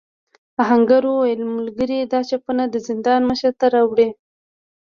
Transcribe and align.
آهنګر 0.61 1.03
وویل 1.07 1.41
ملګري 1.57 1.99
دا 2.11 2.19
چپنه 2.29 2.63
د 2.69 2.75
زندان 2.87 3.21
مشر 3.29 3.51
ته 3.59 3.65
راوړې. 3.73 4.09